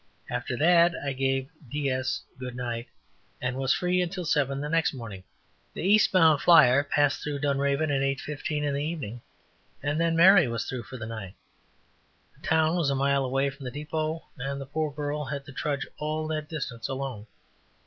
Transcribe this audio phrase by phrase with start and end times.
[0.31, 2.87] After that I gave "DS" good night,
[3.39, 5.23] and was free until seven the next morning.
[5.75, 9.21] The east bound flyer passed Dunraven at eight fifteen in the evening
[9.83, 10.15] and then.
[10.15, 11.35] Mary was through for the night.
[12.35, 15.51] The town was a mile away from the depot and the poor girl had to
[15.51, 17.27] trudge all that distance alone.